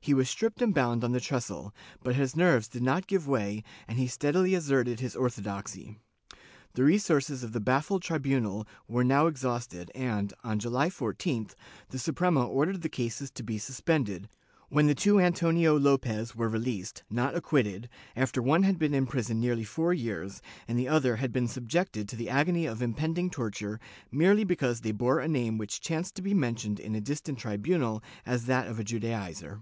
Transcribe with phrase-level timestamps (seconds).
[0.00, 3.62] He was stripped and bound on the trestle, but his nerves did not give way
[3.86, 5.96] and he steadily asserted his ortho doxy.
[6.72, 11.54] The resources of the baffled tribunal were now exhausted and, on July 14th,
[11.90, 14.30] the Suprema ordered the cases to be suspended,
[14.70, 17.90] when the two Antonio Lopez were released— not acquitted—
[18.24, 22.08] after one had been in prison nearly four years, and the other had been subjected
[22.08, 23.78] to the agony of impending torture,
[24.10, 28.02] merely because they bore a name which chanced to be mentioned in a distant tribunal
[28.24, 29.60] as that of a Judaizer.